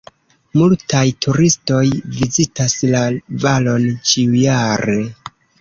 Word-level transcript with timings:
Multaj 0.59 1.01
turistoj 1.25 1.83
vizitas 2.21 2.75
la 2.95 3.05
valon 3.47 3.89
ĉiujare. 4.13 5.01